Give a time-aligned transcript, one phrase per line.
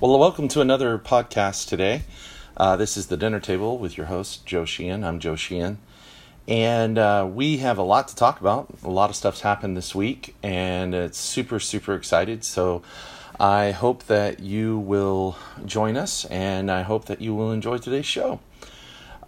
[0.00, 2.02] Well, welcome to another podcast today.
[2.56, 5.04] Uh, this is the dinner table with your host, Joe Sheehan.
[5.04, 5.78] I'm Joe Sheehan.
[6.48, 8.74] And uh, we have a lot to talk about.
[8.82, 12.42] A lot of stuff's happened this week, and it's super, super excited.
[12.42, 12.82] So
[13.38, 18.04] I hope that you will join us, and I hope that you will enjoy today's
[18.04, 18.40] show.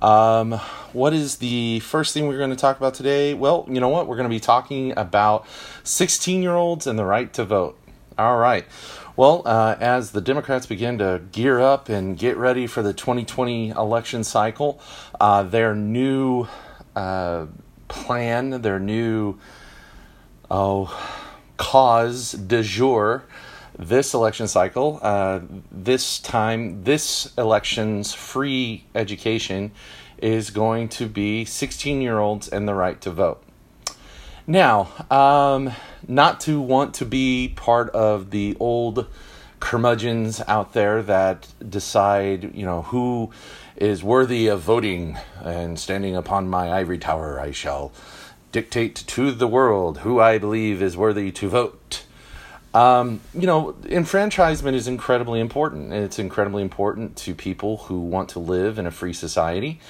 [0.03, 0.53] Um,
[0.93, 3.35] what is the first thing we're going to talk about today?
[3.35, 4.09] Well, you know what?
[4.09, 5.47] We're going to be talking about
[5.85, 7.79] 16 year olds and the right to vote.
[8.19, 8.65] All right.
[9.17, 13.71] Well, uh, as the Democrats begin to gear up and get ready for the 2020
[13.71, 14.79] election cycle,
[15.19, 16.47] uh, their new
[16.95, 17.47] uh,
[17.89, 19.39] plan, their new
[20.51, 20.95] oh,
[21.57, 23.25] cause de jour
[23.79, 25.41] this election cycle, uh,
[25.71, 29.71] this time, this election's free education
[30.19, 33.43] is going to be 16 year olds and the right to vote.
[34.47, 35.73] Now, um,
[36.09, 39.07] not to want to be part of the old
[39.61, 43.31] curmudgeons out there that decide, you know, who
[43.77, 47.93] is worthy of voting and standing upon my ivory tower, I shall
[48.53, 52.05] dictate to the world who I believe is worthy to vote.
[52.73, 55.93] Um, you know, enfranchisement is incredibly important.
[55.93, 59.81] It's incredibly important to people who want to live in a free society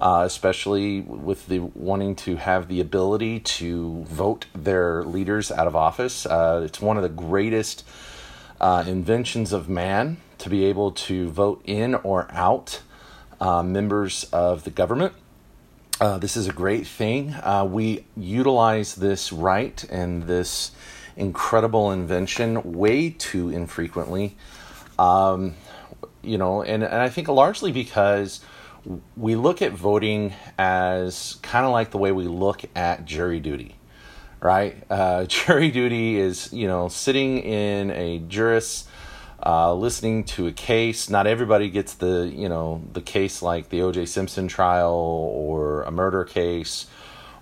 [0.00, 5.76] uh, especially with the wanting to have the ability to vote their leaders out of
[5.76, 6.26] office.
[6.26, 7.84] Uh, it's one of the greatest
[8.60, 12.82] uh, inventions of man to be able to vote in or out
[13.40, 15.12] uh, members of the government.
[16.00, 17.32] Uh, this is a great thing.
[17.34, 20.72] Uh, we utilize this right and this
[21.16, 24.36] incredible invention way too infrequently.
[24.98, 25.54] Um,
[26.22, 28.40] you know, and, and I think largely because
[29.16, 33.76] we look at voting as kind of like the way we look at jury duty,
[34.40, 34.76] right?
[34.90, 38.86] Uh, jury duty is, you know, sitting in a juris,
[39.44, 41.08] uh, listening to a case.
[41.08, 44.06] Not everybody gets the, you know, the case like the O.J.
[44.06, 46.86] Simpson trial or a murder case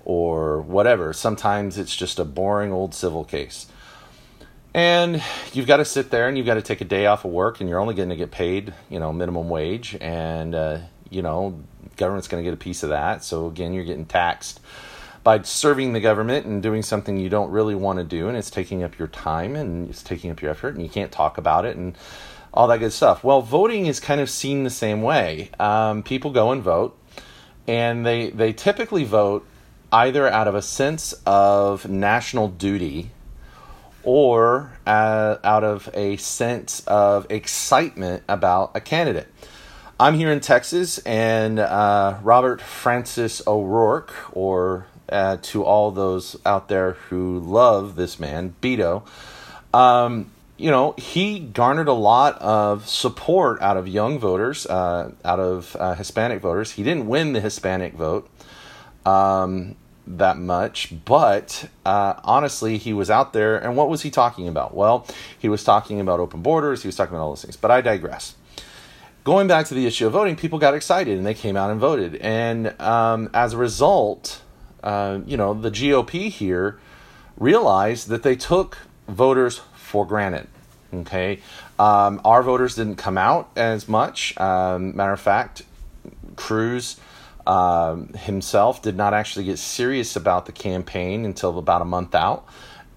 [0.04, 1.12] or whatever.
[1.12, 3.66] Sometimes it's just a boring old civil case.
[4.74, 5.22] And
[5.52, 7.60] you've got to sit there and you've got to take a day off of work
[7.60, 9.96] and you're only going to get paid, you know, minimum wage.
[10.00, 10.78] And, uh,
[11.12, 11.60] you know,
[11.96, 13.22] government's going to get a piece of that.
[13.22, 14.60] So again, you're getting taxed
[15.24, 18.50] by serving the government and doing something you don't really want to do, and it's
[18.50, 21.64] taking up your time and it's taking up your effort, and you can't talk about
[21.64, 21.96] it and
[22.52, 23.22] all that good stuff.
[23.24, 25.50] Well, voting is kind of seen the same way.
[25.58, 26.98] Um, people go and vote,
[27.68, 29.46] and they they typically vote
[29.92, 33.10] either out of a sense of national duty
[34.02, 39.28] or uh, out of a sense of excitement about a candidate.
[40.02, 46.66] I'm here in Texas, and uh, Robert Francis O'Rourke, or uh, to all those out
[46.66, 49.04] there who love this man, Beto,
[49.72, 55.38] um, you know, he garnered a lot of support out of young voters, uh, out
[55.38, 56.72] of uh, Hispanic voters.
[56.72, 58.28] He didn't win the Hispanic vote
[59.06, 59.76] um,
[60.08, 63.56] that much, but uh, honestly, he was out there.
[63.56, 64.74] And what was he talking about?
[64.74, 65.06] Well,
[65.38, 67.80] he was talking about open borders, he was talking about all those things, but I
[67.80, 68.34] digress
[69.24, 71.80] going back to the issue of voting, people got excited and they came out and
[71.80, 72.16] voted.
[72.16, 74.42] And um, as a result,
[74.82, 76.78] uh, you know, the GOP here
[77.36, 78.78] realized that they took
[79.08, 80.48] voters for granted.
[80.92, 81.40] Okay.
[81.78, 84.38] Um, our voters didn't come out as much.
[84.38, 85.62] Um, matter of fact,
[86.36, 87.00] Cruz
[87.46, 92.46] um, himself did not actually get serious about the campaign until about a month out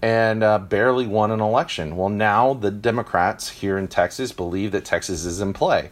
[0.02, 1.96] and uh, barely won an election.
[1.96, 5.90] Well, now the Democrats here in Texas believe that Texas is in play.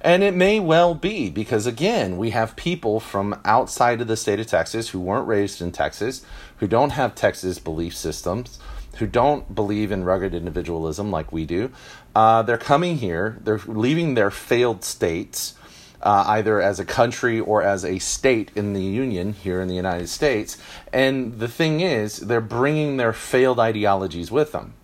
[0.00, 4.40] And it may well be because, again, we have people from outside of the state
[4.40, 6.24] of Texas who weren't raised in Texas,
[6.56, 8.58] who don't have Texas belief systems,
[8.98, 11.70] who don't believe in rugged individualism like we do.
[12.16, 15.54] Uh, they're coming here, they're leaving their failed states
[16.02, 19.74] uh, either as a country or as a state in the Union here in the
[19.74, 20.58] United States.
[20.92, 24.74] And the thing is, they're bringing their failed ideologies with them.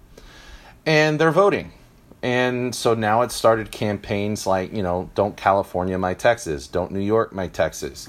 [0.86, 1.72] And they're voting.
[2.22, 7.00] And so now it started campaigns like, you know, don't California my Texas, don't New
[7.00, 8.08] York my Texas,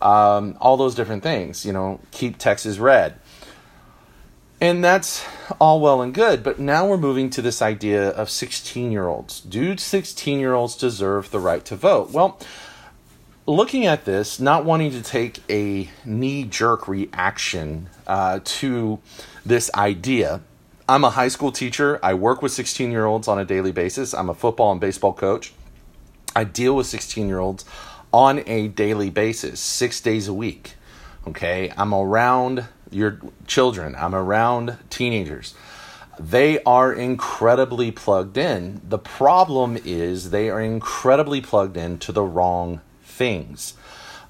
[0.00, 3.14] um, all those different things, you know, keep Texas red.
[4.62, 5.26] And that's
[5.58, 9.40] all well and good, but now we're moving to this idea of 16 year olds.
[9.40, 12.12] Do 16 year olds deserve the right to vote?
[12.12, 12.38] Well,
[13.44, 19.00] looking at this, not wanting to take a knee jerk reaction uh, to
[19.44, 20.42] this idea,
[20.88, 21.98] I'm a high school teacher.
[22.00, 24.14] I work with 16 year olds on a daily basis.
[24.14, 25.52] I'm a football and baseball coach.
[26.36, 27.64] I deal with 16 year olds
[28.12, 30.76] on a daily basis, six days a week.
[31.26, 33.94] Okay, I'm around your children.
[33.96, 35.54] I'm around teenagers.
[36.18, 38.80] They are incredibly plugged in.
[38.86, 43.74] The problem is they are incredibly plugged in to the wrong things.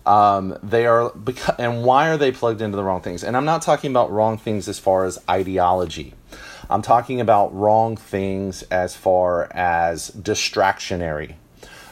[0.07, 1.13] Um, they are,
[1.59, 3.23] and why are they plugged into the wrong things?
[3.23, 6.15] And I'm not talking about wrong things as far as ideology.
[6.71, 11.35] I'm talking about wrong things as far as distractionary.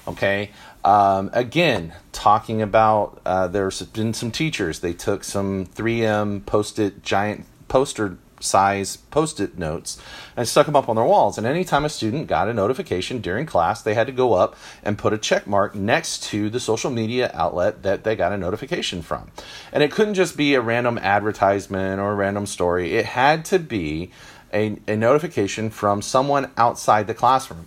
[0.08, 0.50] Okay.
[0.84, 4.80] Um, again, talking about uh, there's been some teachers.
[4.80, 10.00] They took some 3M post-it giant poster size post-it notes
[10.36, 11.38] and stuck them up on their walls.
[11.38, 14.98] And anytime a student got a notification during class, they had to go up and
[14.98, 19.02] put a check mark next to the social media outlet that they got a notification
[19.02, 19.30] from.
[19.72, 22.94] And it couldn't just be a random advertisement or a random story.
[22.94, 24.10] It had to be
[24.52, 27.66] a, a notification from someone outside the classroom.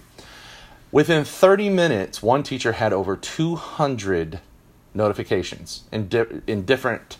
[0.94, 4.40] Within 30 minutes, one teacher had over 200
[4.94, 7.18] notifications in, di- in different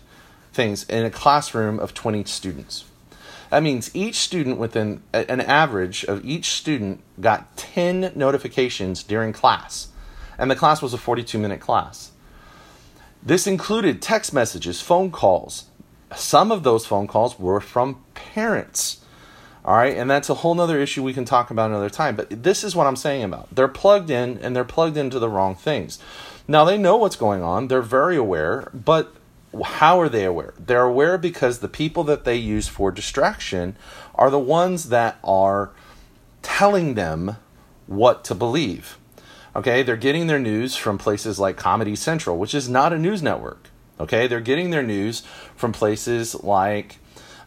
[0.52, 2.84] things in a classroom of 20 students.
[3.50, 9.88] That means each student within an average of each student got 10 notifications during class.
[10.38, 12.12] And the class was a 42 minute class.
[13.24, 15.64] This included text messages, phone calls.
[16.14, 19.03] Some of those phone calls were from parents.
[19.64, 22.16] All right, and that's a whole nother issue we can talk about another time.
[22.16, 23.54] But this is what I'm saying about.
[23.54, 25.98] They're plugged in and they're plugged into the wrong things.
[26.46, 29.14] Now they know what's going on, they're very aware, but
[29.64, 30.52] how are they aware?
[30.58, 33.76] They're aware because the people that they use for distraction
[34.14, 35.70] are the ones that are
[36.42, 37.36] telling them
[37.86, 38.98] what to believe.
[39.56, 43.22] Okay, they're getting their news from places like Comedy Central, which is not a news
[43.22, 43.68] network.
[44.00, 45.22] Okay, they're getting their news
[45.54, 46.98] from places like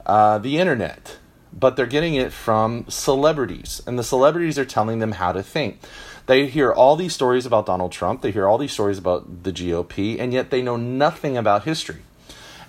[0.05, 1.17] uh, the internet,
[1.51, 5.79] but they're getting it from celebrities, and the celebrities are telling them how to think.
[6.25, 9.53] They hear all these stories about Donald Trump, they hear all these stories about the
[9.53, 12.01] GOP, and yet they know nothing about history.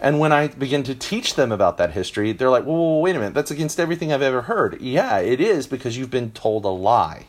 [0.01, 3.19] And when I begin to teach them about that history, they're like, well, wait a
[3.19, 4.81] minute, that's against everything I've ever heard.
[4.81, 7.27] Yeah, it is because you've been told a lie.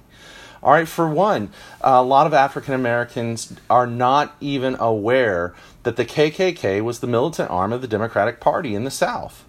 [0.62, 1.52] All right, for one,
[1.82, 7.50] a lot of African Americans are not even aware that the KKK was the militant
[7.50, 9.46] arm of the Democratic Party in the South.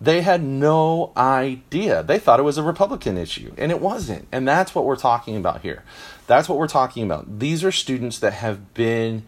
[0.00, 2.02] They had no idea.
[2.02, 4.28] They thought it was a Republican issue, and it wasn't.
[4.30, 5.84] And that's what we're talking about here.
[6.26, 7.38] That's what we're talking about.
[7.38, 9.24] These are students that have been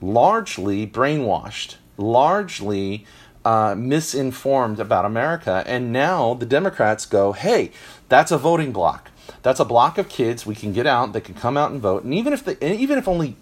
[0.00, 3.04] largely brainwashed, largely
[3.44, 5.64] uh, misinformed about America.
[5.66, 7.70] And now the Democrats go, hey,
[8.08, 9.10] that's a voting block.
[9.42, 11.12] That's a block of kids we can get out.
[11.12, 12.04] They can come out and vote.
[12.04, 13.36] And even if the, even if only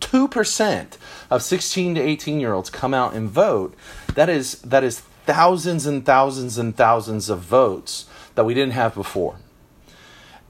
[0.00, 0.96] 2%
[1.30, 3.74] of 16 to 18 year olds come out and vote,
[4.14, 8.94] that is that is thousands and thousands and thousands of votes that we didn't have
[8.94, 9.36] before.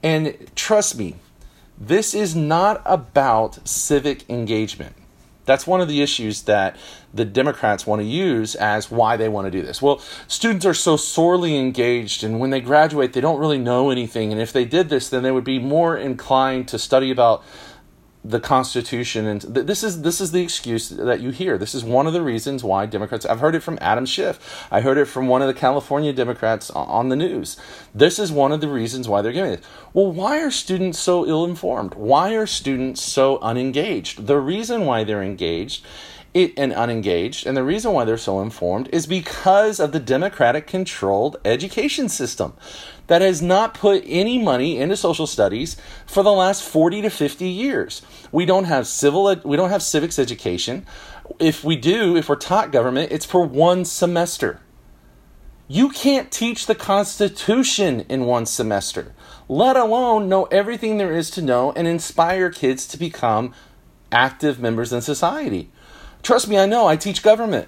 [0.01, 1.15] And trust me,
[1.77, 4.95] this is not about civic engagement.
[5.43, 6.77] That's one of the issues that
[7.13, 9.81] the Democrats want to use as why they want to do this.
[9.81, 9.99] Well,
[10.29, 14.31] students are so sorely engaged, and when they graduate, they don't really know anything.
[14.31, 17.43] And if they did this, then they would be more inclined to study about
[18.23, 21.57] the Constitution, and th- this is this is the excuse that you hear.
[21.57, 23.25] This is one of the reasons why Democrats.
[23.25, 24.67] I've heard it from Adam Schiff.
[24.69, 27.57] I heard it from one of the California Democrats on the news.
[27.95, 29.63] This is one of the reasons why they're giving it.
[29.93, 31.93] Well, why are students so ill-informed?
[31.93, 34.27] Why are students so unengaged?
[34.27, 35.85] The reason why they're engaged
[36.33, 37.47] it, and unengaged.
[37.47, 42.53] And the reason why they're so informed is because of the Democratic controlled education system
[43.09, 45.75] that has not put any money into social studies
[46.05, 48.03] for the last 40 to 50 years.
[48.31, 50.85] We don't have civil we don't have civics education.
[51.39, 54.61] If we do, if we're taught government, it's for one semester.
[55.67, 59.13] You can't teach the Constitution in one semester,
[59.47, 63.53] let alone know everything there is to know and inspire kids to become
[64.11, 65.71] active members in society.
[66.21, 66.87] Trust me, I know.
[66.87, 67.67] I teach government.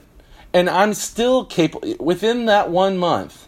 [0.54, 3.48] And I'm still capable, within that one month,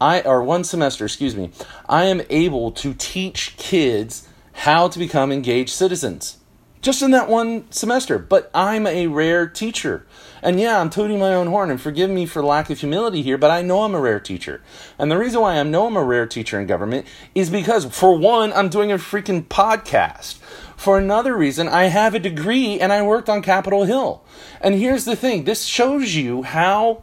[0.00, 1.50] I, or one semester, excuse me,
[1.88, 6.38] I am able to teach kids how to become engaged citizens.
[6.82, 8.18] Just in that one semester.
[8.18, 10.06] But I'm a rare teacher.
[10.42, 13.36] And yeah, I'm tooting my own horn, and forgive me for lack of humility here,
[13.36, 14.62] but I know I'm a rare teacher.
[14.98, 18.16] And the reason why I know I'm a rare teacher in government is because, for
[18.16, 20.38] one, I'm doing a freaking podcast.
[20.78, 24.24] For another reason, I have a degree and I worked on Capitol Hill.
[24.62, 27.02] And here's the thing this shows you how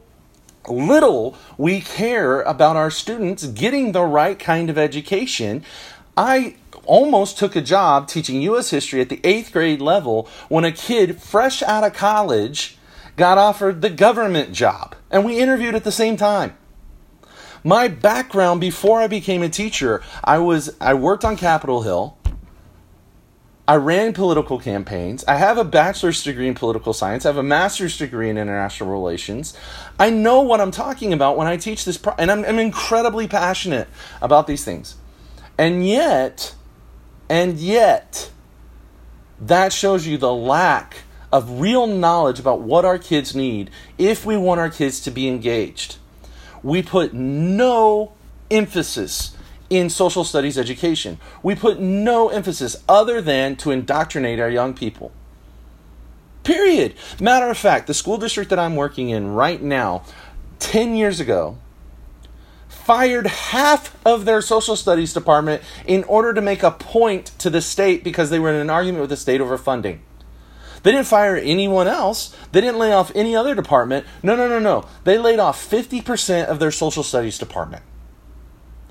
[0.67, 5.63] little we care about our students getting the right kind of education.
[6.15, 6.55] I
[6.85, 8.69] almost took a job teaching U.S.
[8.69, 12.77] history at the eighth grade level when a kid fresh out of college
[13.17, 14.95] got offered the government job.
[15.11, 16.57] And we interviewed at the same time.
[17.63, 22.17] My background before I became a teacher, I was I worked on Capitol Hill.
[23.67, 25.25] I ran political campaigns.
[25.27, 27.25] I have a bachelor's degree in political science.
[27.25, 29.57] I have a master's degree in international relations.
[29.99, 33.27] I know what I'm talking about when I teach this, pro- and I'm, I'm incredibly
[33.27, 33.89] passionate
[34.21, 34.95] about these things.
[35.57, 36.55] And yet,
[37.29, 38.31] and yet,
[39.41, 40.97] that shows you the lack
[41.33, 45.27] of real knowledge about what our kids need if we want our kids to be
[45.27, 45.97] engaged.
[46.63, 48.13] We put no
[48.49, 49.35] emphasis
[49.69, 51.19] in social studies education.
[51.43, 55.11] We put no emphasis other than to indoctrinate our young people.
[56.43, 56.95] Period.
[57.19, 60.03] Matter of fact, the school district that I'm working in right now,
[60.59, 61.57] 10 years ago,
[62.69, 67.61] fired half of their social studies department in order to make a point to the
[67.61, 70.01] state because they were in an argument with the state over funding.
[70.83, 72.33] They didn't fire anyone else.
[72.53, 74.05] They didn't lay off any other department.
[74.23, 74.87] No, no, no, no.
[75.03, 77.83] They laid off 50% of their social studies department.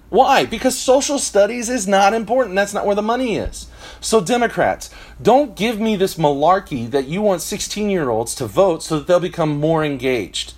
[0.09, 0.47] Why?
[0.47, 2.55] Because social studies is not important.
[2.55, 3.67] That's not where the money is.
[4.01, 4.89] So, Democrats,
[5.21, 9.07] don't give me this malarkey that you want 16 year olds to vote so that
[9.07, 10.55] they'll become more engaged.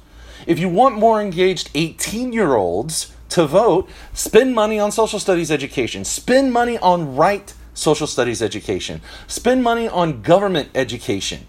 [0.47, 5.51] If you want more engaged 18 year olds to vote, spend money on social studies
[5.51, 11.47] education, spend money on right social studies education, spend money on government education,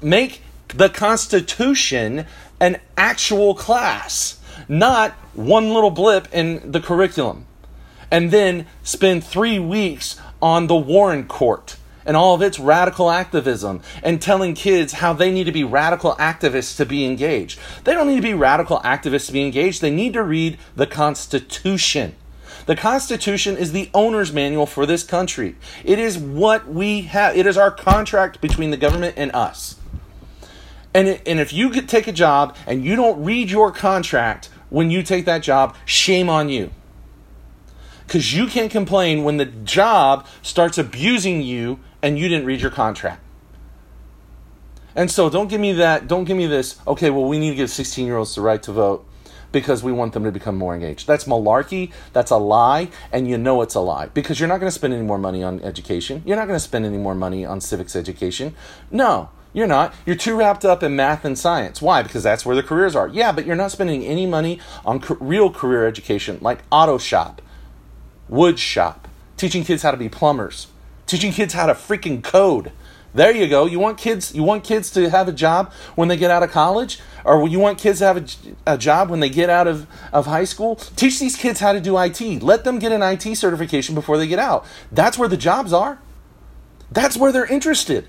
[0.00, 2.26] make the Constitution
[2.60, 4.39] an actual class
[4.70, 7.44] not one little blip in the curriculum.
[8.10, 13.82] And then spend three weeks on the Warren Court and all of its radical activism
[14.02, 17.58] and telling kids how they need to be radical activists to be engaged.
[17.84, 19.80] They don't need to be radical activists to be engaged.
[19.80, 22.14] They need to read the Constitution.
[22.66, 25.56] The Constitution is the owner's manual for this country.
[25.84, 29.76] It is what we have, it is our contract between the government and us.
[30.94, 35.02] And, and if you take a job and you don't read your contract when you
[35.02, 36.70] take that job, shame on you.
[38.06, 42.70] Because you can't complain when the job starts abusing you and you didn't read your
[42.70, 43.22] contract.
[44.96, 47.56] And so don't give me that, don't give me this, okay, well, we need to
[47.56, 49.06] give 16 year olds the right to vote
[49.52, 51.06] because we want them to become more engaged.
[51.06, 54.68] That's malarkey, that's a lie, and you know it's a lie because you're not going
[54.68, 56.22] to spend any more money on education.
[56.24, 58.54] You're not going to spend any more money on civics education.
[58.90, 59.30] No.
[59.52, 59.94] You're not.
[60.06, 61.82] You're too wrapped up in math and science.
[61.82, 62.02] Why?
[62.02, 63.08] Because that's where the careers are.
[63.08, 67.42] Yeah, but you're not spending any money on co- real career education like auto shop,
[68.28, 70.68] wood shop, teaching kids how to be plumbers,
[71.06, 72.70] teaching kids how to freaking code.
[73.12, 73.66] There you go.
[73.66, 76.52] You want kids you want kids to have a job when they get out of
[76.52, 79.88] college or you want kids to have a, a job when they get out of,
[80.12, 80.76] of high school?
[80.76, 82.20] Teach these kids how to do IT.
[82.40, 84.64] Let them get an IT certification before they get out.
[84.92, 86.00] That's where the jobs are.
[86.92, 88.06] That's where they're interested.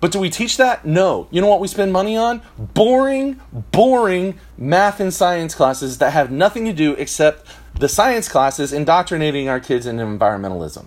[0.00, 0.84] But do we teach that?
[0.84, 1.26] No.
[1.30, 2.42] You know what we spend money on?
[2.58, 7.46] Boring, boring math and science classes that have nothing to do except
[7.78, 10.86] the science classes indoctrinating our kids in environmentalism.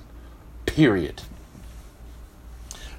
[0.65, 1.23] Period.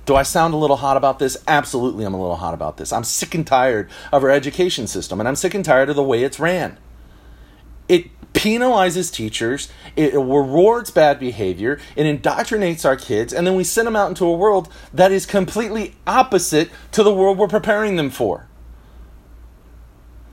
[0.06, 1.36] Do I sound a little hot about this?
[1.46, 2.92] Absolutely, I'm a little hot about this.
[2.92, 6.02] I'm sick and tired of our education system, and I'm sick and tired of the
[6.02, 6.78] way it's ran.
[7.90, 13.88] It penalizes teachers, it rewards bad behavior, it indoctrinates our kids, and then we send
[13.88, 18.08] them out into a world that is completely opposite to the world we're preparing them
[18.08, 18.46] for.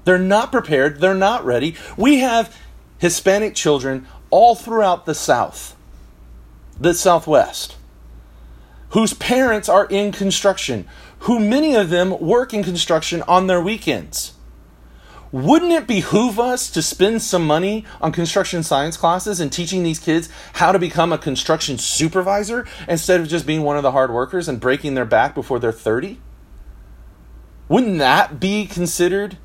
[0.06, 1.76] They're not prepared, they're not ready.
[1.98, 2.56] We have
[3.00, 5.76] Hispanic children all throughout the South,
[6.80, 7.76] the Southwest,
[8.90, 10.88] whose parents are in construction,
[11.22, 14.34] who many of them work in construction on their weekends
[15.32, 20.00] wouldn't it behoove us to spend some money on construction science classes and teaching these
[20.00, 24.12] kids how to become a construction supervisor instead of just being one of the hard
[24.12, 26.20] workers and breaking their back before they're 30?
[27.68, 29.38] Wouldn't that be considered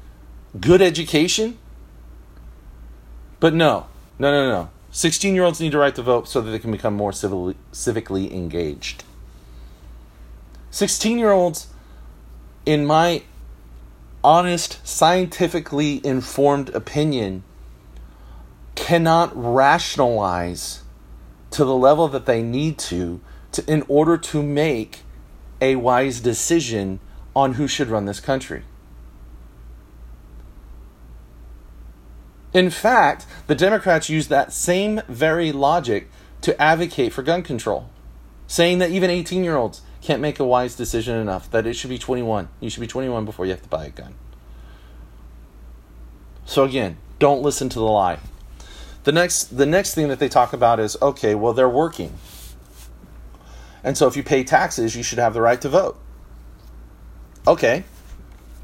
[0.61, 1.59] good education?
[3.41, 3.87] But no,
[4.19, 4.71] no, no, no.
[4.93, 8.31] 16 year olds need to right to vote so that they can become more civically
[8.31, 9.05] engaged.
[10.71, 11.67] 16 year olds,
[12.65, 13.23] in my
[14.25, 17.43] honest, scientifically informed opinion
[18.75, 20.83] cannot rationalize
[21.51, 23.21] to the level that they need to,
[23.53, 25.01] to in order to make
[25.61, 26.99] a wise decision
[27.37, 28.63] on who should run this country.
[32.53, 36.11] In fact, the Democrats use that same very logic
[36.43, 37.89] to advocate for gun control,
[38.47, 41.91] saying that even 18 year olds can't make a wise decision enough that it should
[41.91, 42.49] be 21.
[42.61, 44.15] You should be 21 before you have to buy a gun.
[46.45, 48.19] So again, don't listen to the lie.
[49.05, 52.13] The next the next thing that they talk about is okay, well they're working.
[53.85, 55.99] And so if you pay taxes, you should have the right to vote.
[57.47, 57.85] Okay.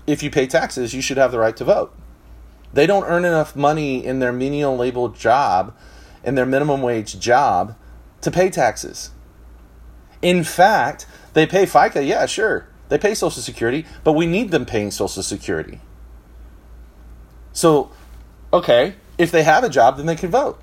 [0.06, 1.94] If you pay taxes, you should have the right to vote.
[2.72, 5.74] They don't earn enough money in their menial labeled job,
[6.22, 7.76] in their minimum wage job,
[8.20, 9.10] to pay taxes.
[10.22, 12.68] In fact, they pay FICA, yeah, sure.
[12.88, 15.80] They pay Social Security, but we need them paying Social Security.
[17.52, 17.90] So,
[18.52, 20.60] okay, if they have a job, then they can vote.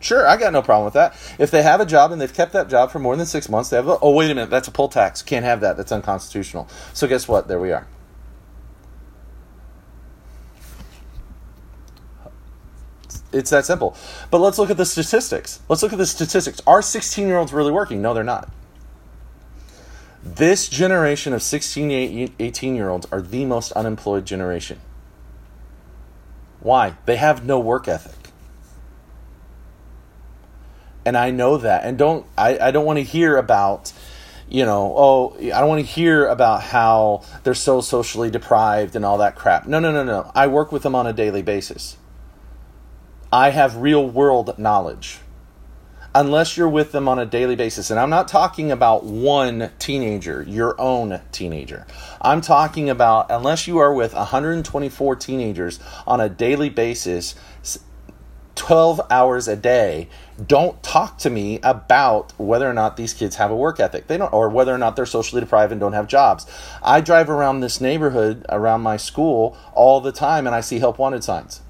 [0.00, 1.14] Sure, I got no problem with that.
[1.38, 3.70] If they have a job and they've kept that job for more than six months,
[3.70, 5.22] they have a, oh wait a minute, that's a poll tax.
[5.22, 5.76] Can't have that.
[5.76, 6.68] That's unconstitutional.
[6.92, 7.46] So guess what?
[7.46, 7.86] There we are.
[13.32, 13.96] It's that simple.
[14.30, 15.60] But let's look at the statistics.
[15.68, 16.60] Let's look at the statistics.
[16.66, 18.02] Are 16 year olds really working?
[18.02, 18.50] No, they're not.
[20.22, 24.80] This generation of 16, 18 year olds are the most unemployed generation.
[26.60, 26.96] Why?
[27.06, 28.30] They have no work ethic.
[31.04, 31.84] And I know that.
[31.84, 33.92] And don't I, I don't want to hear about
[34.48, 39.02] you know, oh, I don't want to hear about how they're so socially deprived and
[39.02, 39.66] all that crap.
[39.66, 40.30] No, no, no, no.
[40.34, 41.96] I work with them on a daily basis.
[43.32, 45.20] I have real world knowledge.
[46.14, 47.90] Unless you're with them on a daily basis.
[47.90, 51.86] And I'm not talking about one teenager, your own teenager.
[52.20, 57.34] I'm talking about unless you are with 124 teenagers on a daily basis,
[58.54, 60.08] 12 hours a day,
[60.46, 64.06] don't talk to me about whether or not these kids have a work ethic.
[64.06, 66.46] They don't or whether or not they're socially deprived and don't have jobs.
[66.82, 70.98] I drive around this neighborhood around my school all the time and I see help
[70.98, 71.60] wanted signs.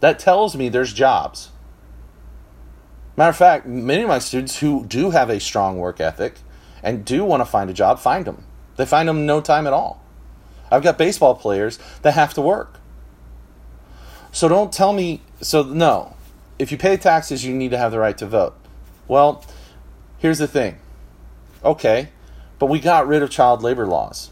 [0.00, 1.50] That tells me there's jobs.
[3.16, 6.36] Matter of fact, many of my students who do have a strong work ethic
[6.82, 8.44] and do want to find a job find them.
[8.76, 10.02] They find them no time at all.
[10.70, 12.80] I've got baseball players that have to work.
[14.32, 16.16] So don't tell me, so no.
[16.58, 18.56] If you pay taxes, you need to have the right to vote.
[19.08, 19.44] Well,
[20.18, 20.78] here's the thing.
[21.64, 22.10] Okay,
[22.58, 24.30] but we got rid of child labor laws.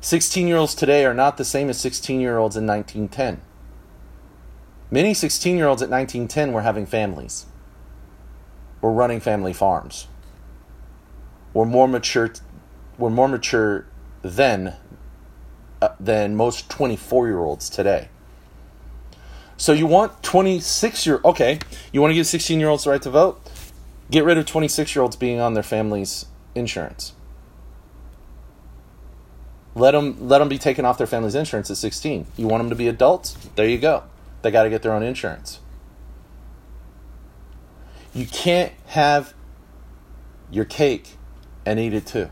[0.00, 3.42] 16 year olds today are not the same as 16 year olds in 1910.
[4.90, 7.46] Many 16 year olds at 1910 were having families,
[8.80, 10.08] were running family farms,
[11.54, 12.32] were more mature,
[12.98, 13.86] were more mature
[14.22, 14.74] then
[15.80, 18.08] uh, than most 24 year olds today.
[19.56, 21.60] So you want 26 year okay,
[21.92, 23.40] you want to give 16 year olds the right to vote?
[24.10, 26.26] Get rid of 26 year olds being on their family's
[26.56, 27.12] insurance.
[29.76, 32.26] Let them let them be taken off their family's insurance at 16.
[32.36, 33.36] You want them to be adults?
[33.54, 34.02] There you go.
[34.42, 35.60] They got to get their own insurance.
[38.14, 39.34] You can't have
[40.50, 41.16] your cake
[41.64, 42.28] and eat it too.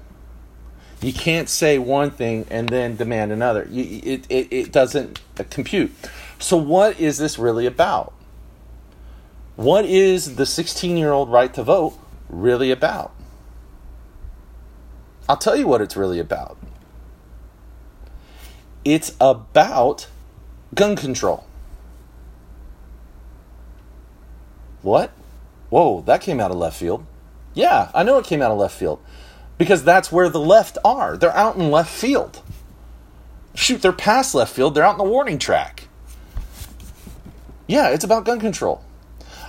[1.01, 3.69] You can't say one thing and then demand another.
[3.71, 5.93] It, it, it doesn't compute.
[6.41, 8.13] So, what is this really about?
[9.55, 13.13] What is the 16 year old right to vote really about?
[15.29, 16.57] I'll tell you what it's really about.
[18.85, 20.09] It's about
[20.75, 21.45] gun control.
[24.83, 25.11] What?
[25.71, 27.05] Whoa, that came out of left field.
[27.55, 29.01] Yeah, I know it came out of left field.
[29.59, 31.17] Because that's where the left are.
[31.17, 32.43] They're out in left field.
[33.55, 35.89] Shoot, they're past left field, they're out in the warning track.
[37.67, 38.85] Yeah, it's about gun control.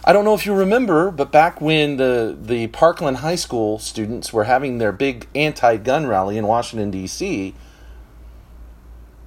[0.03, 4.33] I don't know if you remember, but back when the, the Parkland High School students
[4.33, 7.53] were having their big anti gun rally in Washington, D.C.,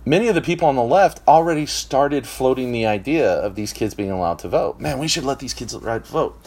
[0.04, 3.94] many of the people on the left already started floating the idea of these kids
[3.94, 4.80] being allowed to vote.
[4.80, 6.38] Man, we should let these kids vote.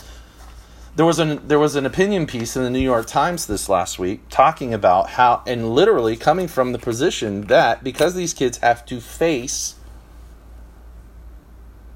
[0.96, 4.00] There was an there was an opinion piece in the New York Times this last
[4.00, 8.86] week talking about how and literally coming from the position that because these kids have
[8.86, 9.76] to face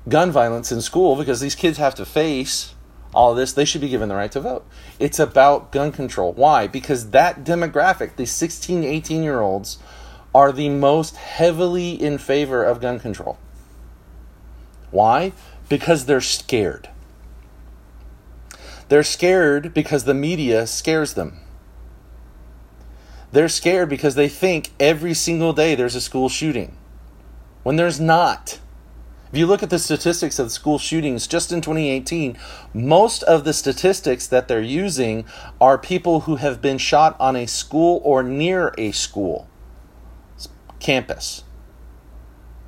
[0.10, 2.74] gun violence in school because these kids have to face
[3.14, 4.66] all this, they should be given the right to vote.
[5.00, 6.34] It's about gun control.
[6.34, 6.68] Why?
[6.68, 9.80] Because that demographic, these 16, 18 year olds,
[10.34, 13.38] are the most heavily in favor of gun control.
[14.92, 15.34] Why?
[15.68, 16.90] Because they're scared.
[18.90, 21.40] They're scared because the media scares them.
[23.32, 26.76] They're scared because they think every single day there's a school shooting
[27.62, 28.60] when there's not.
[29.32, 32.36] If you look at the statistics of school shootings just in 2018,
[32.74, 35.24] most of the statistics that they're using
[35.62, 39.48] are people who have been shot on a school or near a school
[40.80, 41.44] campus,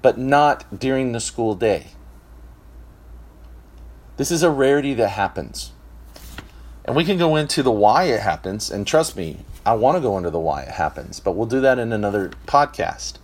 [0.02, 1.88] but not during the school day.
[4.18, 5.72] This is a rarity that happens.
[6.86, 10.02] And we can go into the why it happens, and trust me, I want to
[10.02, 13.18] go into the why it happens, but we'll do that in another podcast.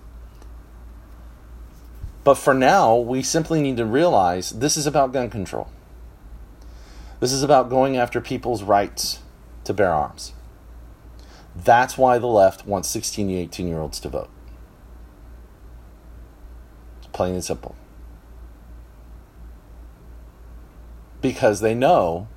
[2.23, 5.69] But for now, we simply need to realize this is about gun control.
[7.19, 9.19] This is about going after people's rights
[9.63, 10.33] to bear arms.
[11.55, 14.29] That's why the left wants 16 to 18 year olds to vote.
[17.17, 17.75] Plain and simple.
[21.21, 22.27] because they know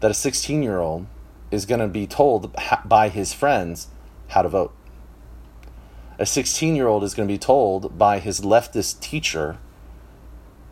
[0.00, 1.06] that a 16 year old
[1.50, 2.54] is going to be told
[2.84, 3.88] by his friends
[4.28, 4.74] how to vote.
[6.18, 9.58] A 16 year old is going to be told by his leftist teacher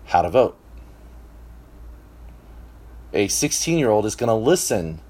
[0.06, 0.56] how to vote.
[3.12, 5.00] A 16 year old is going to listen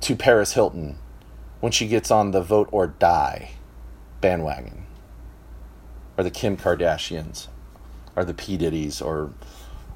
[0.00, 0.98] to Paris Hilton
[1.60, 3.50] when she gets on the vote or die
[4.20, 4.84] bandwagon,
[6.18, 7.46] or the Kim Kardashians,
[8.16, 8.56] or the P.
[8.56, 9.32] Diddy's, or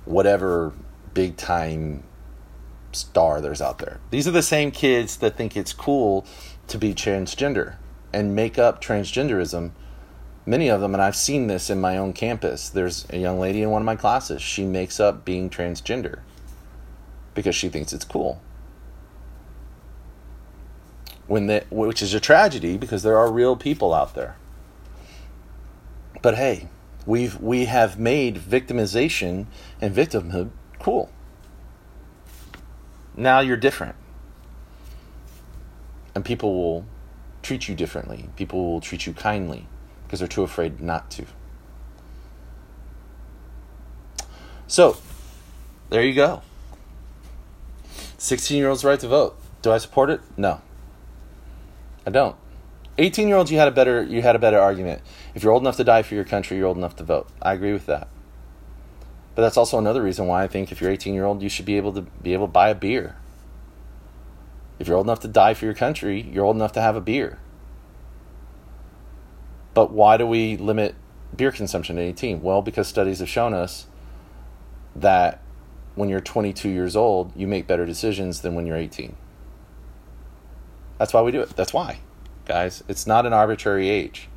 [0.05, 0.73] whatever
[1.13, 2.05] big time
[2.93, 3.99] star there's out there.
[4.11, 6.25] These are the same kids that think it's cool
[6.69, 7.75] to be transgender
[8.13, 9.73] and make up transgenderism.
[10.47, 12.69] Many of them, and I've seen this in my own campus.
[12.69, 14.43] There's a young lady in one of my classes.
[14.43, 16.21] She makes up being transgender
[17.35, 18.41] because she thinks it's cool.
[21.27, 24.37] When the, which is a tragedy because there are real people out there.
[26.23, 26.69] But hey,
[27.05, 29.47] we've we have made victimization
[29.81, 31.11] and victimhood cool.
[33.17, 33.97] Now you're different.
[36.15, 36.87] And people will
[37.43, 38.29] treat you differently.
[38.37, 39.67] People will treat you kindly
[40.05, 41.27] because they're too afraid not to.
[44.67, 44.97] So,
[45.91, 46.43] there you go.
[48.19, 49.39] 16 year olds' right to vote.
[49.61, 50.21] Do I support it?
[50.37, 50.61] No.
[52.07, 52.37] I don't.
[52.99, 55.03] 18 year olds, you had a better you had a better argument.
[55.35, 57.29] If you're old enough to die for your country, you're old enough to vote.
[57.41, 58.09] I agree with that.
[59.35, 61.65] But that's also another reason why I think if you're 18 year old, you should
[61.65, 63.17] be able to be able to buy a beer.
[64.79, 67.01] If you're old enough to die for your country, you're old enough to have a
[67.01, 67.39] beer.
[69.75, 70.95] But why do we limit
[71.35, 72.43] beer consumption at 18?
[72.43, 73.87] Well, because studies have shown us
[74.95, 75.41] that
[75.95, 79.17] when you're 22 years old, you make better decisions than when you're 18.
[80.99, 81.51] That's why we do it.
[81.51, 82.01] That's why,
[82.53, 82.85] guys.
[82.87, 84.29] It's not an arbitrary age.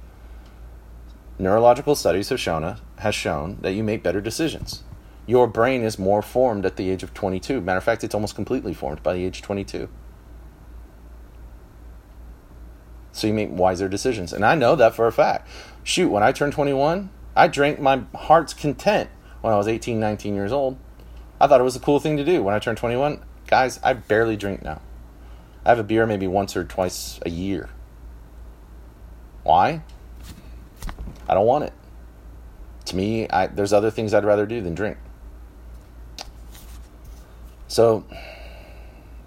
[1.38, 4.84] Neurological studies have shown us, has shown that you make better decisions.
[5.28, 7.60] Your brain is more formed at the age of 22.
[7.60, 9.89] Matter of fact, it's almost completely formed by the age of 22.
[13.12, 14.32] So you make wiser decisions.
[14.32, 15.49] And I know that for a fact.
[15.84, 19.10] Shoot, when I turned 21, I drank my heart's content
[19.41, 20.78] when I was 18, 19 years old.
[21.41, 22.41] I thought it was a cool thing to do.
[22.41, 24.80] When I turned 21, guys, I barely drink now.
[25.65, 27.71] I have a beer maybe once or twice a year.
[29.45, 29.81] Why?
[31.29, 31.73] I don't want it.
[32.88, 34.97] To me, I, there's other things I'd rather do than drink.
[37.69, 38.05] So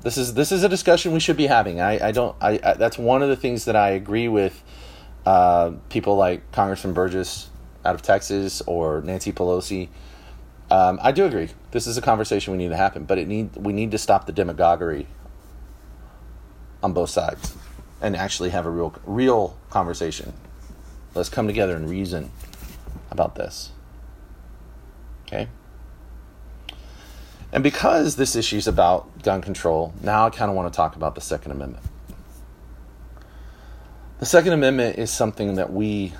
[0.03, 1.81] this is this is a discussion we should be having.
[1.81, 2.37] I, I don't.
[2.41, 4.63] I, I that's one of the things that I agree with
[5.25, 7.49] uh, people like Congressman Burgess
[7.85, 9.89] out of Texas or Nancy Pelosi
[10.71, 11.49] um, I do agree.
[11.71, 14.27] This is a conversation we need to happen, but it need we need to stop
[14.27, 15.07] the demagoguery
[16.83, 17.57] on both sides
[18.01, 20.33] and actually have a real real conversation.
[21.15, 22.31] Let's come together and reason
[23.11, 23.73] about this.
[25.27, 25.49] Okay?
[27.53, 30.97] And because this issue is about gun control, now I kind of want to talk
[30.97, 31.85] about the Second Amendment.
[34.19, 36.13] The Second Amendment is something that we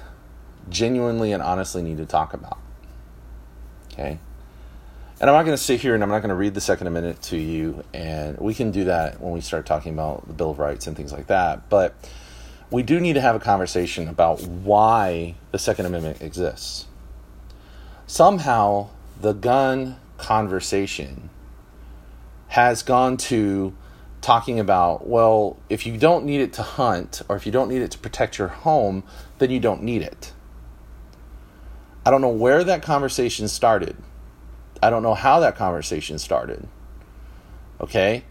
[0.71, 2.59] genuinely and honestly need to talk about.
[3.93, 4.19] Okay?
[5.21, 6.87] And I'm not going to sit here and I'm not going to read the Second
[6.87, 10.51] Amendment to you, and we can do that when we start talking about the Bill
[10.51, 11.69] of Rights and things like that.
[11.69, 11.97] But
[12.71, 16.87] we do need to have a conversation about why the Second Amendment exists.
[18.07, 21.31] Somehow, the gun conversation
[22.49, 23.75] has gone to
[24.21, 27.83] talking about, well, if you don't need it to hunt or if you don't need
[27.83, 29.03] it to protect your home,
[29.39, 30.33] then you don't need it.
[32.07, 33.97] I don't know where that conversation started
[34.83, 36.67] I don't know how that conversation started.
[37.81, 38.25] Okay?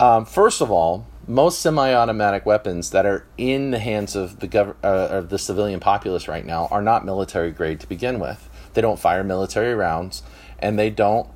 [0.00, 4.74] Um, first of all, most semi-automatic weapons that are in the hands of the gov-
[4.82, 8.48] uh, of the civilian populace right now are not military grade to begin with.
[8.74, 10.22] They don't fire military rounds,
[10.58, 11.28] and they don't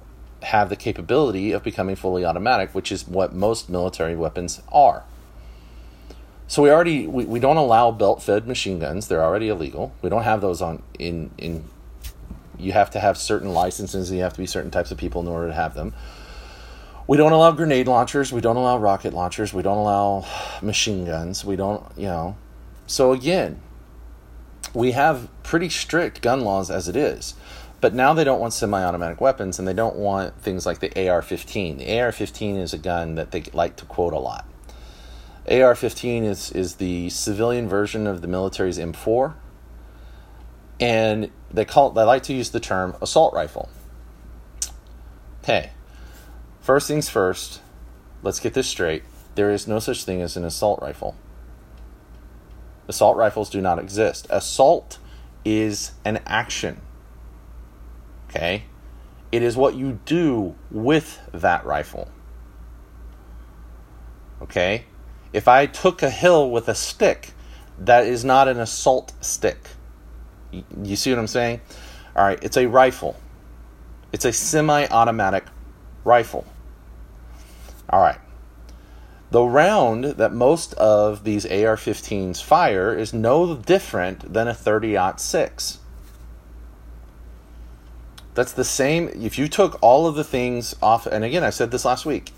[0.42, 5.04] have the capability of becoming fully automatic, which is what most military weapons are.
[6.46, 9.92] So we already we, we don't allow belt-fed machine guns; they're already illegal.
[10.02, 11.64] We don't have those on in in
[12.58, 15.28] you have to have certain licenses, you have to be certain types of people in
[15.28, 15.94] order to have them.
[17.06, 20.26] We don't allow grenade launchers, we don't allow rocket launchers, we don't allow
[20.60, 22.36] machine guns, we don't, you know.
[22.86, 23.60] So again,
[24.74, 27.34] we have pretty strict gun laws as it is.
[27.80, 31.08] But now they don't want semi automatic weapons and they don't want things like the
[31.08, 31.78] AR 15.
[31.78, 34.46] The AR 15 is a gun that they like to quote a lot.
[35.48, 39.34] AR 15 is, is the civilian version of the military's M4
[40.80, 43.68] and they call they like to use the term assault rifle.
[45.42, 45.70] Okay,
[46.60, 47.60] first things first,
[48.22, 49.02] let's get this straight.
[49.34, 51.16] There is no such thing as an assault rifle.
[52.88, 54.26] Assault rifles do not exist.
[54.30, 54.98] Assault
[55.44, 56.80] is an action.
[58.28, 58.64] Okay?
[59.30, 62.08] It is what you do with that rifle.
[64.42, 64.84] Okay?
[65.32, 67.32] If I took a hill with a stick,
[67.78, 69.68] that is not an assault stick.
[70.50, 71.60] You, see what I'm saying?
[72.16, 73.16] All right, it's a rifle.
[74.12, 75.44] It's a semi automatic
[76.04, 76.46] rifle.
[77.90, 78.18] All right.
[79.30, 84.98] The round that most of these AR 15s fire is no different than a 30
[85.16, 85.78] 6.
[88.34, 89.08] That's the same.
[89.08, 92.32] If you took all of the things off, and again, I said this last week,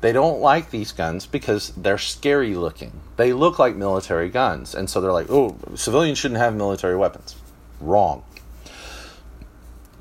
[0.00, 3.00] they don't like these guns because they're scary looking.
[3.16, 4.74] They look like military guns.
[4.74, 7.36] And so they're like, oh, civilians shouldn't have military weapons.
[7.80, 8.22] Wrong.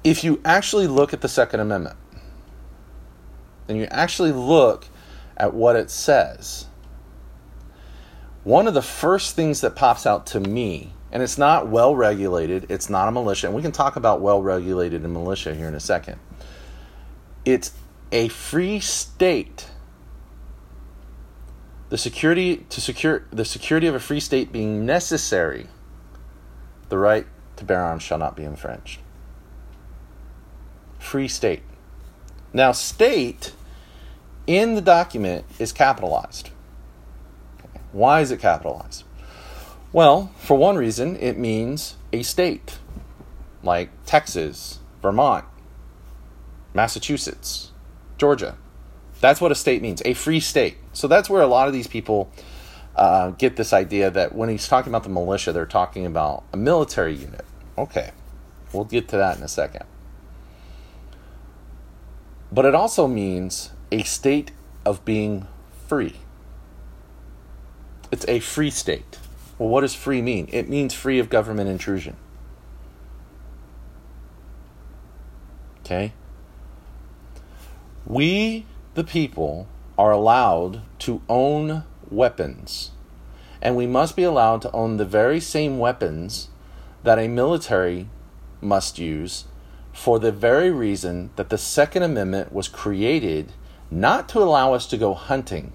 [0.04, 1.96] If you actually look at the Second Amendment,
[3.70, 4.88] and you actually look
[5.38, 6.66] at what it says,
[8.44, 12.66] one of the first things that pops out to me and it's not well regulated.
[12.70, 13.46] It's not a militia.
[13.46, 16.20] And we can talk about well regulated and militia here in a second.
[17.46, 17.72] It's
[18.12, 19.70] a free state.
[21.94, 25.68] The security to secure the security of a free state being necessary,
[26.90, 27.28] the right
[27.58, 29.00] to bear arms shall not be infringed.
[30.98, 31.62] Free state.
[32.52, 33.54] Now, state
[34.48, 36.50] in the document is capitalized.
[37.92, 39.04] Why is it capitalized?
[39.92, 42.80] Well, for one reason, it means a state
[43.62, 45.46] like Texas, Vermont,
[46.74, 47.70] Massachusetts,
[48.18, 48.58] Georgia.
[49.22, 50.78] That's what a state means, a free state.
[50.94, 52.32] So that's where a lot of these people
[52.96, 56.58] uh, get this idea that when he's talking about the militia, they're talking about a
[56.58, 57.46] military unit.
[57.78, 58.12] Okay,
[58.72, 59.86] we'll get to that in a second.
[62.52, 64.52] But it also means a state
[64.86, 65.48] of being
[65.88, 66.16] free.
[68.12, 69.18] It's a free state.
[69.58, 70.48] Well, what does free mean?
[70.52, 72.16] It means free of government intrusion.
[75.80, 76.14] Okay?
[78.06, 82.92] We, the people, are allowed to own weapons.
[83.62, 86.50] And we must be allowed to own the very same weapons
[87.04, 88.10] that a military
[88.62, 89.46] must use
[89.94, 93.54] for the very reason that the Second Amendment was created
[93.92, 95.72] not to allow us to go hunting,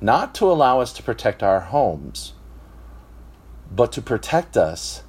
[0.00, 2.34] not to allow us to protect our homes,
[3.74, 5.02] but to protect us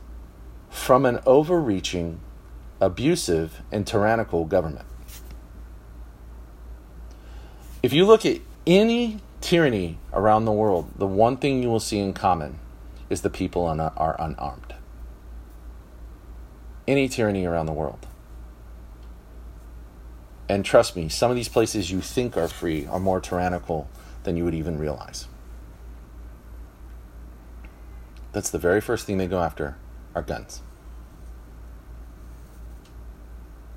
[0.70, 2.20] from an overreaching,
[2.82, 4.88] abusive, and tyrannical government.
[7.86, 12.00] If you look at any tyranny around the world, the one thing you will see
[12.00, 12.58] in common
[13.12, 14.74] is the people are unarmed.
[16.88, 18.08] Any tyranny around the world.
[20.50, 23.88] And trust me, some of these places you think are free are more tyrannical
[24.24, 25.28] than you would even realize.
[28.32, 29.78] That's the very first thing they go after
[30.16, 30.64] are guns.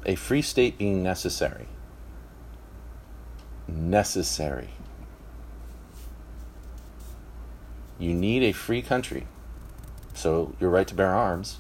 [0.07, 1.68] A free state being necessary.
[3.69, 4.71] Necessary.
[7.99, 9.27] You need a free country.
[10.15, 11.59] So your right to bear arms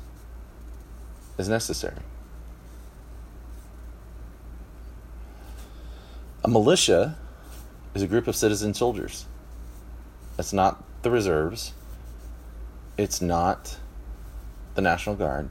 [1.36, 1.98] is necessary.
[6.44, 7.16] A militia
[7.94, 9.26] is a group of citizen soldiers.
[10.36, 11.74] That's not the reserves.
[12.96, 13.76] It's not
[14.74, 15.50] the National Guard.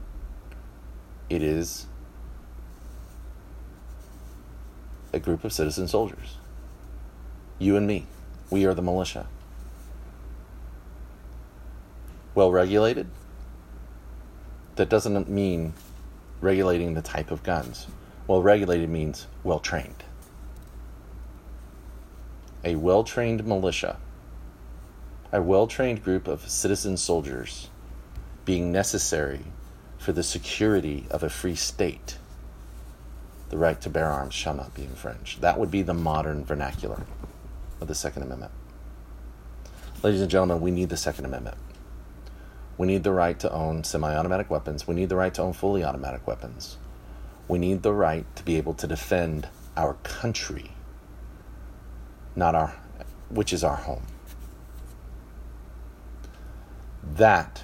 [1.29, 1.85] It is
[5.13, 6.37] a group of citizen soldiers.
[7.59, 8.05] You and me.
[8.49, 9.27] We are the militia.
[12.35, 13.07] Well regulated?
[14.75, 15.73] That doesn't mean
[16.39, 17.87] regulating the type of guns.
[18.27, 20.03] Well regulated means well trained.
[22.63, 23.97] A well trained militia
[25.31, 27.69] a well trained group of citizen soldiers
[28.45, 29.41] being necessary
[29.97, 32.17] for the security of a free state,
[33.49, 35.41] the right to bear arms shall not be infringed.
[35.41, 37.05] That would be the modern vernacular
[37.81, 38.51] of the Second Amendment.
[40.03, 41.57] Ladies and gentlemen, we need the Second Amendment.
[42.77, 44.87] We need the right to own semi automatic weapons.
[44.87, 46.77] We need the right to own fully automatic weapons.
[47.47, 50.71] We need the right to be able to defend our country,
[52.35, 52.75] not our,
[53.29, 54.03] which is our home
[57.15, 57.63] that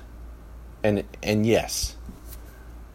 [0.83, 1.95] and and yes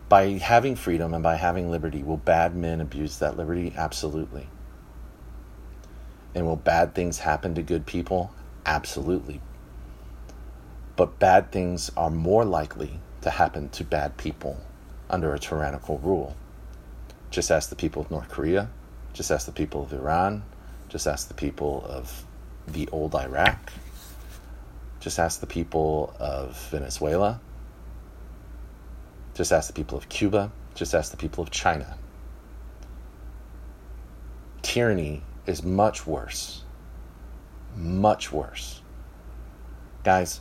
[0.09, 4.48] by having freedom and by having liberty will bad men abuse that liberty absolutely
[6.35, 8.33] and will bad things happen to good people
[8.67, 9.41] absolutely
[10.97, 14.61] but bad things are more likely to happen to bad people
[15.09, 16.37] under a tyrannical rule
[17.31, 18.69] just ask the people of north korea
[19.12, 20.43] just ask the people of iran
[20.88, 22.25] just ask the people of
[22.67, 23.73] the old iraq
[25.01, 27.41] just ask the people of Venezuela.
[29.35, 30.51] Just ask the people of Cuba.
[30.75, 31.97] Just ask the people of China.
[34.61, 36.63] tyranny is much worse.
[37.75, 38.83] Much worse.
[40.05, 40.41] Guys,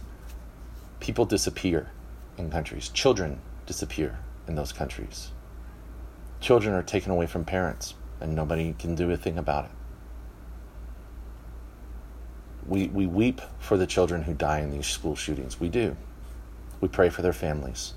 [1.00, 1.90] people disappear
[2.38, 5.32] in countries, children disappear in those countries.
[6.40, 9.72] Children are taken away from parents, and nobody can do a thing about it.
[12.68, 15.60] We, we weep for the children who die in these school shootings.
[15.60, 15.96] We do.
[16.82, 17.94] We pray for their families.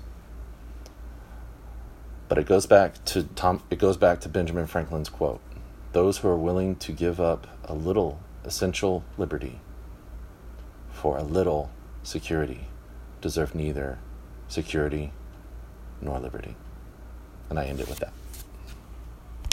[2.29, 5.41] But it goes back to Tom it goes back to Benjamin Franklin's quote.
[5.93, 9.59] Those who are willing to give up a little essential liberty
[10.91, 11.69] for a little
[12.03, 12.67] security
[13.19, 13.99] deserve neither
[14.47, 15.11] security
[16.01, 16.55] nor liberty.
[17.49, 18.13] And I end it with that.